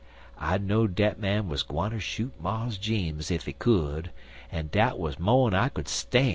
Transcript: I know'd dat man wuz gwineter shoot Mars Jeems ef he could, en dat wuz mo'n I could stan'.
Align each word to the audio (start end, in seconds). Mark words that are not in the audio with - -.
I 0.39 0.57
know'd 0.57 0.95
dat 0.95 1.19
man 1.19 1.47
wuz 1.47 1.57
gwineter 1.61 1.99
shoot 1.99 2.33
Mars 2.41 2.79
Jeems 2.79 3.29
ef 3.29 3.45
he 3.45 3.53
could, 3.53 4.09
en 4.51 4.69
dat 4.71 4.97
wuz 4.97 5.19
mo'n 5.19 5.53
I 5.53 5.69
could 5.69 5.87
stan'. 5.87 6.29